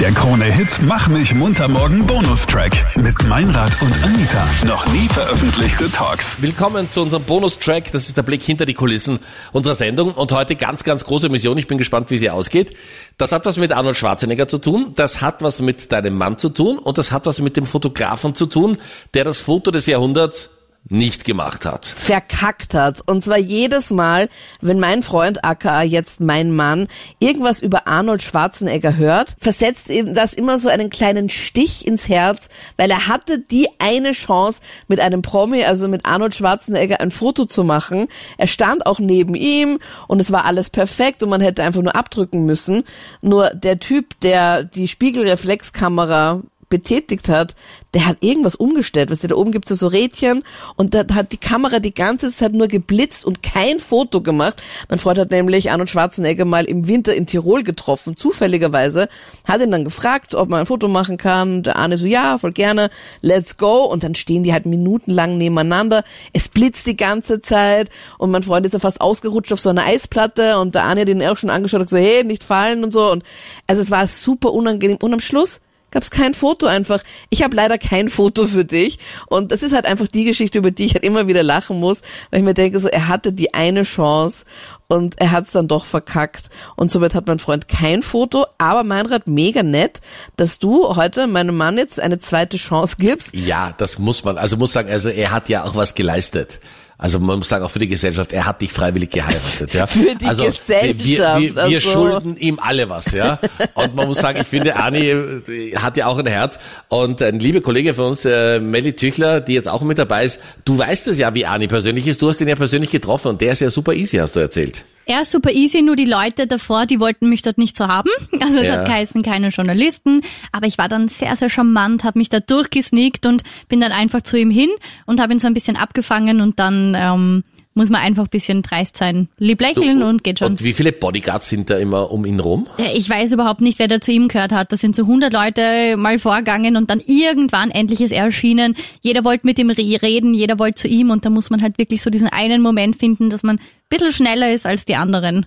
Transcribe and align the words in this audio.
Der 0.00 0.12
Krone-Hit 0.12 0.80
Mach 0.82 1.08
mich 1.08 1.34
munter 1.34 1.66
morgen 1.66 2.06
Bonustrack 2.06 2.96
mit 2.96 3.20
Meinrad 3.26 3.82
und 3.82 3.92
Anita. 4.04 4.46
Noch 4.64 4.86
nie 4.92 5.08
veröffentlichte 5.08 5.90
Talks. 5.90 6.40
Willkommen 6.40 6.88
zu 6.88 7.02
unserem 7.02 7.24
Bonustrack. 7.24 7.90
Das 7.90 8.06
ist 8.06 8.16
der 8.16 8.22
Blick 8.22 8.40
hinter 8.40 8.64
die 8.64 8.74
Kulissen 8.74 9.18
unserer 9.52 9.74
Sendung. 9.74 10.12
Und 10.12 10.30
heute 10.30 10.54
ganz, 10.54 10.84
ganz 10.84 11.04
große 11.04 11.28
Mission. 11.30 11.58
Ich 11.58 11.66
bin 11.66 11.78
gespannt, 11.78 12.12
wie 12.12 12.16
sie 12.16 12.30
ausgeht. 12.30 12.76
Das 13.16 13.32
hat 13.32 13.44
was 13.44 13.56
mit 13.56 13.72
Arnold 13.72 13.96
Schwarzenegger 13.96 14.46
zu 14.46 14.58
tun. 14.58 14.92
Das 14.94 15.20
hat 15.20 15.42
was 15.42 15.60
mit 15.60 15.90
deinem 15.90 16.16
Mann 16.16 16.38
zu 16.38 16.50
tun. 16.50 16.78
Und 16.78 16.96
das 16.96 17.10
hat 17.10 17.26
was 17.26 17.40
mit 17.40 17.56
dem 17.56 17.66
Fotografen 17.66 18.36
zu 18.36 18.46
tun, 18.46 18.78
der 19.14 19.24
das 19.24 19.40
Foto 19.40 19.72
des 19.72 19.86
Jahrhunderts 19.86 20.50
nicht 20.88 21.24
gemacht 21.24 21.66
hat. 21.66 21.86
Verkackt 21.86 22.74
hat. 22.74 23.02
Und 23.06 23.22
zwar 23.22 23.38
jedes 23.38 23.90
Mal, 23.90 24.28
wenn 24.60 24.80
mein 24.80 25.02
Freund 25.02 25.44
aka 25.44 25.82
jetzt 25.82 26.20
mein 26.20 26.50
Mann 26.50 26.88
irgendwas 27.18 27.60
über 27.60 27.86
Arnold 27.86 28.22
Schwarzenegger 28.22 28.96
hört, 28.96 29.36
versetzt 29.38 29.88
ihm 29.90 30.14
das 30.14 30.32
immer 30.32 30.58
so 30.58 30.68
einen 30.68 30.90
kleinen 30.90 31.28
Stich 31.28 31.86
ins 31.86 32.08
Herz, 32.08 32.48
weil 32.76 32.90
er 32.90 33.06
hatte 33.06 33.38
die 33.38 33.68
eine 33.78 34.12
Chance 34.12 34.60
mit 34.88 35.00
einem 35.00 35.22
Promi, 35.22 35.64
also 35.64 35.88
mit 35.88 36.06
Arnold 36.06 36.34
Schwarzenegger 36.34 37.00
ein 37.00 37.10
Foto 37.10 37.44
zu 37.44 37.64
machen. 37.64 38.08
Er 38.38 38.46
stand 38.46 38.86
auch 38.86 38.98
neben 38.98 39.34
ihm 39.34 39.78
und 40.06 40.20
es 40.20 40.32
war 40.32 40.44
alles 40.44 40.70
perfekt 40.70 41.22
und 41.22 41.28
man 41.28 41.40
hätte 41.40 41.62
einfach 41.62 41.82
nur 41.82 41.96
abdrücken 41.96 42.46
müssen. 42.46 42.84
Nur 43.20 43.50
der 43.50 43.78
Typ, 43.78 44.18
der 44.20 44.64
die 44.64 44.88
Spiegelreflexkamera 44.88 46.42
betätigt 46.68 47.28
hat, 47.28 47.54
der 47.94 48.06
hat 48.06 48.18
irgendwas 48.20 48.54
umgestellt. 48.54 49.10
Weißt 49.10 49.24
du, 49.24 49.28
da 49.28 49.34
oben 49.36 49.52
gibt 49.52 49.70
es 49.70 49.78
so 49.78 49.86
Rädchen 49.86 50.44
und 50.76 50.94
da 50.94 51.04
hat 51.14 51.32
die 51.32 51.38
Kamera 51.38 51.78
die 51.78 51.94
ganze 51.94 52.30
Zeit 52.30 52.52
nur 52.52 52.68
geblitzt 52.68 53.24
und 53.24 53.42
kein 53.42 53.80
Foto 53.80 54.20
gemacht. 54.20 54.62
Mein 54.88 54.98
Freund 54.98 55.18
hat 55.18 55.30
nämlich 55.30 55.70
Arnold 55.70 55.90
Schwarzenegger 55.90 56.44
mal 56.44 56.64
im 56.64 56.86
Winter 56.86 57.14
in 57.14 57.26
Tirol 57.26 57.62
getroffen, 57.62 58.16
zufälligerweise, 58.16 59.08
hat 59.44 59.62
ihn 59.62 59.70
dann 59.70 59.84
gefragt, 59.84 60.34
ob 60.34 60.48
man 60.48 60.60
ein 60.60 60.66
Foto 60.66 60.88
machen 60.88 61.16
kann. 61.16 61.62
Der 61.62 61.76
Arne 61.76 61.98
so, 61.98 62.06
ja, 62.06 62.38
voll 62.38 62.52
gerne, 62.52 62.90
let's 63.22 63.56
go. 63.56 63.84
Und 63.84 64.02
dann 64.02 64.14
stehen 64.14 64.42
die 64.42 64.52
halt 64.52 64.66
minutenlang 64.66 65.38
nebeneinander. 65.38 66.04
Es 66.32 66.48
blitzt 66.48 66.86
die 66.86 66.96
ganze 66.96 67.40
Zeit 67.40 67.90
und 68.18 68.30
mein 68.30 68.42
Freund 68.42 68.66
ist 68.66 68.72
ja 68.72 68.78
fast 68.78 69.00
ausgerutscht 69.00 69.52
auf 69.52 69.60
so 69.60 69.70
einer 69.70 69.84
Eisplatte 69.84 70.58
und 70.58 70.74
der 70.74 70.84
Arne 70.84 71.02
hat 71.02 71.08
ihn 71.08 71.22
auch 71.22 71.38
schon 71.38 71.50
angeschaut 71.50 71.80
und 71.80 71.86
gesagt, 71.86 72.04
hey, 72.04 72.24
nicht 72.24 72.44
fallen 72.44 72.84
und 72.84 72.92
so. 72.92 73.10
Und 73.10 73.22
also 73.66 73.80
es 73.80 73.90
war 73.90 74.06
super 74.06 74.52
unangenehm. 74.52 74.98
Und 75.00 75.12
am 75.12 75.20
Schluss 75.20 75.60
gab 75.90 76.02
es 76.02 76.10
kein 76.10 76.34
Foto 76.34 76.66
einfach. 76.66 77.02
Ich 77.30 77.42
habe 77.42 77.56
leider 77.56 77.78
kein 77.78 78.08
Foto 78.08 78.46
für 78.46 78.64
dich. 78.64 78.98
Und 79.26 79.52
das 79.52 79.62
ist 79.62 79.72
halt 79.72 79.86
einfach 79.86 80.08
die 80.08 80.24
Geschichte, 80.24 80.58
über 80.58 80.70
die 80.70 80.84
ich 80.84 80.94
halt 80.94 81.04
immer 81.04 81.26
wieder 81.26 81.42
lachen 81.42 81.80
muss, 81.80 82.02
weil 82.30 82.40
ich 82.40 82.44
mir 82.44 82.54
denke, 82.54 82.78
so 82.78 82.88
er 82.88 83.08
hatte 83.08 83.32
die 83.32 83.54
eine 83.54 83.82
Chance 83.82 84.44
und 84.88 85.20
er 85.20 85.30
hat 85.30 85.46
es 85.46 85.52
dann 85.52 85.68
doch 85.68 85.84
verkackt. 85.84 86.50
Und 86.76 86.90
somit 86.90 87.14
hat 87.14 87.26
mein 87.26 87.38
Freund 87.38 87.68
kein 87.68 88.02
Foto, 88.02 88.46
aber 88.58 88.84
mein 88.84 89.06
Rat 89.06 89.28
mega 89.28 89.62
nett, 89.62 90.00
dass 90.36 90.58
du 90.58 90.96
heute 90.96 91.26
meinem 91.26 91.56
Mann 91.56 91.76
jetzt 91.76 92.00
eine 92.00 92.18
zweite 92.18 92.56
Chance 92.56 92.96
gibst. 92.98 93.34
Ja, 93.34 93.72
das 93.76 93.98
muss 93.98 94.24
man. 94.24 94.38
Also 94.38 94.56
muss 94.56 94.72
sagen, 94.72 94.90
also 94.90 95.10
er 95.10 95.30
hat 95.30 95.48
ja 95.48 95.64
auch 95.64 95.76
was 95.76 95.94
geleistet. 95.94 96.60
Also 97.00 97.20
man 97.20 97.38
muss 97.38 97.48
sagen, 97.48 97.64
auch 97.64 97.70
für 97.70 97.78
die 97.78 97.86
Gesellschaft, 97.86 98.32
er 98.32 98.44
hat 98.44 98.60
dich 98.60 98.72
freiwillig 98.72 99.10
geheiratet, 99.10 99.72
ja. 99.72 99.86
für 99.86 100.16
die 100.16 100.26
also, 100.26 100.44
Gesellschaft. 100.44 101.04
Wir, 101.04 101.36
wir, 101.38 101.54
wir 101.54 101.62
also. 101.62 101.80
schulden 101.80 102.36
ihm 102.36 102.58
alle 102.60 102.88
was, 102.88 103.12
ja. 103.12 103.38
Und 103.74 103.94
man 103.94 104.08
muss 104.08 104.18
sagen, 104.18 104.40
ich 104.42 104.48
finde, 104.48 104.74
Ani 104.74 105.10
äh, 105.10 105.76
hat 105.76 105.96
ja 105.96 106.06
auch 106.06 106.18
ein 106.18 106.26
Herz. 106.26 106.58
Und 106.88 107.22
ein 107.22 107.38
lieber 107.38 107.60
Kollege 107.60 107.94
von 107.94 108.06
uns, 108.06 108.24
äh, 108.24 108.58
Melly 108.58 108.94
Tüchler, 108.94 109.40
die 109.40 109.54
jetzt 109.54 109.68
auch 109.68 109.82
mit 109.82 109.96
dabei 109.96 110.24
ist, 110.24 110.40
du 110.64 110.76
weißt 110.76 111.06
es 111.06 111.18
ja, 111.18 111.32
wie 111.34 111.46
Ani 111.46 111.68
persönlich 111.68 112.08
ist. 112.08 112.20
Du 112.20 112.28
hast 112.28 112.40
ihn 112.40 112.48
ja 112.48 112.56
persönlich 112.56 112.90
getroffen 112.90 113.28
und 113.28 113.40
der 113.40 113.52
ist 113.52 113.60
ja 113.60 113.70
super 113.70 113.94
easy, 113.94 114.16
hast 114.16 114.34
du 114.34 114.40
erzählt. 114.40 114.84
Er 115.10 115.22
ist 115.22 115.32
super 115.32 115.50
easy, 115.52 115.80
nur 115.80 115.96
die 115.96 116.04
Leute 116.04 116.46
davor, 116.46 116.84
die 116.84 117.00
wollten 117.00 117.30
mich 117.30 117.40
dort 117.40 117.56
nicht 117.56 117.74
so 117.76 117.88
haben. 117.88 118.10
Also 118.42 118.58
es 118.58 118.66
Ja. 118.66 118.74
hat 118.76 118.84
geheißen, 118.84 119.22
keine 119.22 119.48
Journalisten. 119.48 120.20
Aber 120.52 120.66
ich 120.66 120.76
war 120.76 120.88
dann 120.90 121.08
sehr, 121.08 121.34
sehr 121.34 121.48
charmant, 121.48 122.04
habe 122.04 122.18
mich 122.18 122.28
da 122.28 122.40
durchgesneakt 122.40 123.24
und 123.24 123.42
bin 123.70 123.80
dann 123.80 123.90
einfach 123.90 124.22
zu 124.22 124.36
ihm 124.38 124.50
hin 124.50 124.68
und 125.06 125.18
habe 125.20 125.32
ihn 125.32 125.38
so 125.38 125.46
ein 125.46 125.54
bisschen 125.54 125.76
abgefangen 125.78 126.42
und 126.42 126.58
dann 126.60 126.94
ähm, 126.94 127.44
muss 127.74 127.90
man 127.90 128.00
einfach 128.00 128.24
ein 128.24 128.28
bisschen 128.30 128.62
dreist 128.62 128.96
sein. 128.96 129.28
Lieb 129.38 129.60
lächeln 129.60 130.02
und 130.02 130.24
geht 130.24 130.40
schon. 130.40 130.48
Und 130.52 130.64
wie 130.64 130.72
viele 130.72 130.90
Bodyguards 130.92 131.48
sind 131.48 131.70
da 131.70 131.78
immer 131.78 132.10
um 132.10 132.24
ihn 132.26 132.40
rum? 132.40 132.66
Ich 132.94 133.08
weiß 133.08 133.32
überhaupt 133.32 133.60
nicht, 133.60 133.78
wer 133.78 133.86
da 133.86 134.00
zu 134.00 134.10
ihm 134.10 134.26
gehört 134.28 134.50
hat. 134.52 134.72
Da 134.72 134.76
sind 134.76 134.96
so 134.96 135.02
100 135.02 135.32
Leute 135.32 135.96
mal 135.96 136.18
vorgegangen 136.18 136.76
und 136.76 136.90
dann 136.90 137.00
irgendwann 137.06 137.70
endlich 137.70 138.00
ist 138.00 138.10
er 138.10 138.24
erschienen. 138.24 138.74
Jeder 139.00 139.24
wollte 139.24 139.46
mit 139.46 139.58
ihm 139.60 139.70
re- 139.70 140.02
reden, 140.02 140.34
jeder 140.34 140.58
wollte 140.58 140.82
zu 140.82 140.88
ihm 140.88 141.10
und 141.10 141.24
da 141.24 141.30
muss 141.30 141.50
man 141.50 141.62
halt 141.62 141.78
wirklich 141.78 142.02
so 142.02 142.10
diesen 142.10 142.28
einen 142.28 142.62
Moment 142.62 142.96
finden, 142.96 143.30
dass 143.30 143.42
man 143.44 143.56
ein 143.58 143.62
bisschen 143.88 144.12
schneller 144.12 144.52
ist 144.52 144.66
als 144.66 144.84
die 144.84 144.96
anderen. 144.96 145.46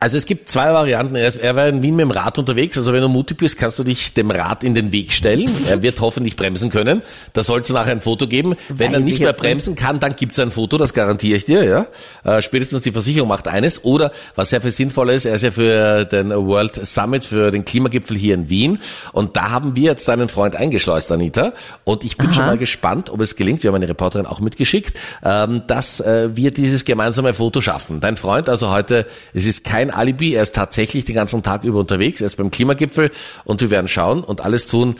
Also 0.00 0.18
es 0.18 0.26
gibt 0.26 0.50
zwei 0.50 0.72
Varianten. 0.72 1.14
Er, 1.16 1.56
war 1.56 1.66
in 1.66 1.82
Wien 1.82 1.96
mit 1.96 2.02
dem 2.02 2.10
Rad 2.10 2.38
unterwegs. 2.38 2.76
Also 2.76 2.92
wenn 2.92 3.00
du 3.00 3.08
mutig 3.08 3.38
bist, 3.38 3.58
kannst 3.58 3.78
du 3.78 3.84
dich 3.84 4.12
dem 4.12 4.30
Rad 4.30 4.62
in 4.62 4.74
den 4.74 4.92
Weg 4.92 5.12
stellen. 5.12 5.50
Er 5.66 5.82
wird 5.82 6.00
hoffentlich 6.00 6.36
bremsen 6.36 6.68
können. 6.68 7.02
Da 7.32 7.42
soll 7.42 7.62
es 7.62 7.70
nachher 7.70 7.92
ein 7.92 8.02
Foto 8.02 8.26
geben. 8.28 8.54
Wenn 8.68 8.92
er 8.92 9.00
nicht 9.00 9.14
ich 9.14 9.20
mehr 9.20 9.32
bremsen 9.32 9.74
kann, 9.74 9.98
dann 9.98 10.14
gibt's 10.14 10.38
ein 10.38 10.50
Foto, 10.50 10.76
das 10.76 10.92
garantiere 10.92 11.38
ich 11.38 11.46
dir. 11.46 11.64
Ja, 11.64 11.86
äh, 12.24 12.42
Spätestens 12.42 12.82
die 12.82 12.92
Versicherung 12.92 13.28
macht 13.28 13.48
eines. 13.48 13.82
Oder 13.82 14.12
was 14.36 14.50
sehr 14.50 14.60
viel 14.60 14.72
sinnvoller 14.72 15.14
ist, 15.14 15.24
er 15.24 15.36
ist 15.36 15.42
ja 15.42 15.50
für 15.50 16.04
den 16.04 16.30
World 16.30 16.86
Summit, 16.86 17.24
für 17.24 17.50
den 17.50 17.64
Klimagipfel 17.64 18.16
hier 18.16 18.34
in 18.34 18.50
Wien. 18.50 18.78
Und 19.12 19.36
da 19.36 19.50
haben 19.50 19.74
wir 19.74 19.84
jetzt 19.84 20.06
deinen 20.06 20.28
Freund 20.28 20.54
eingeschleust, 20.54 21.10
Anita. 21.10 21.54
Und 21.84 22.04
ich 22.04 22.18
bin 22.18 22.32
schon 22.34 22.44
mal 22.44 22.58
gespannt, 22.58 23.08
ob 23.10 23.20
es 23.20 23.36
gelingt. 23.36 23.62
Wir 23.62 23.68
haben 23.68 23.76
eine 23.76 23.88
Reporterin 23.88 24.26
auch 24.26 24.40
mitgeschickt, 24.40 24.96
ähm, 25.24 25.62
dass 25.66 26.00
äh, 26.00 26.28
wir 26.34 26.50
dieses 26.50 26.84
gemeinsame 26.84 27.32
Foto 27.32 27.62
schaffen. 27.62 28.00
Dein 28.00 28.18
Freund, 28.18 28.50
also 28.50 28.70
heute, 28.70 29.06
es 29.32 29.46
ist 29.46 29.64
kein 29.64 29.83
Alibi, 29.90 30.34
er 30.34 30.42
ist 30.42 30.54
tatsächlich 30.54 31.04
den 31.04 31.14
ganzen 31.14 31.42
Tag 31.42 31.64
über 31.64 31.78
unterwegs, 31.78 32.20
er 32.20 32.26
ist 32.26 32.36
beim 32.36 32.50
Klimagipfel 32.50 33.10
und 33.44 33.60
wir 33.60 33.70
werden 33.70 33.88
schauen 33.88 34.22
und 34.24 34.40
alles 34.44 34.66
tun, 34.66 34.96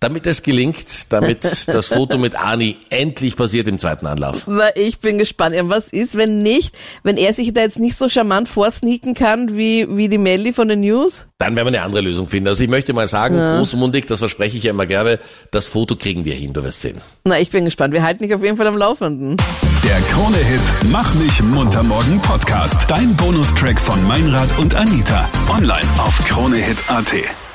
damit 0.00 0.26
es 0.26 0.42
gelingt, 0.42 1.12
damit 1.12 1.44
das 1.66 1.86
Foto 1.86 2.18
mit 2.18 2.38
Ani 2.38 2.76
endlich 2.90 3.36
passiert 3.36 3.68
im 3.68 3.78
zweiten 3.78 4.06
Anlauf. 4.06 4.46
Ich 4.74 5.00
bin 5.00 5.18
gespannt. 5.18 5.54
Ja, 5.54 5.68
was 5.68 5.88
ist, 5.88 6.16
wenn 6.16 6.38
nicht, 6.38 6.76
wenn 7.02 7.16
er 7.16 7.34
sich 7.34 7.52
da 7.52 7.62
jetzt 7.62 7.78
nicht 7.78 7.96
so 7.96 8.08
charmant 8.08 8.48
vorsneaken 8.48 9.14
kann 9.14 9.56
wie, 9.56 9.86
wie 9.96 10.08
die 10.08 10.18
Melly 10.18 10.52
von 10.52 10.68
den 10.68 10.80
News? 10.80 11.26
Dann 11.38 11.56
werden 11.56 11.66
wir 11.66 11.78
eine 11.78 11.82
andere 11.82 12.02
Lösung 12.02 12.28
finden. 12.28 12.48
Also 12.48 12.64
ich 12.64 12.70
möchte 12.70 12.92
mal 12.92 13.08
sagen, 13.08 13.36
großmundig, 13.36 14.06
das 14.06 14.18
verspreche 14.20 14.56
ich 14.56 14.64
ja 14.64 14.70
immer 14.70 14.86
gerne, 14.86 15.18
das 15.50 15.68
Foto 15.68 15.96
kriegen 15.96 16.24
wir 16.24 16.34
hin, 16.34 16.52
du 16.52 16.62
wirst 16.62 16.82
sehen. 16.82 17.00
Na, 17.24 17.38
ich 17.38 17.50
bin 17.50 17.64
gespannt. 17.64 17.94
Wir 17.94 18.02
halten 18.02 18.22
dich 18.22 18.34
auf 18.34 18.42
jeden 18.42 18.56
Fall 18.56 18.66
am 18.66 18.76
Laufenden. 18.76 19.36
Der 19.84 20.00
Krone-Hit 20.12 20.60
Mach 20.90 21.14
mich 21.14 21.42
munter 21.42 21.82
morgen 21.82 22.20
Podcast. 22.20 22.84
Dein 22.88 23.14
Bonustrack 23.16 23.80
von 23.80 24.02
Meinrad 24.06 24.56
und 24.58 24.74
Anita. 24.74 25.28
Online 25.48 25.88
auf 25.98 26.18
kronehit.at. 26.24 27.47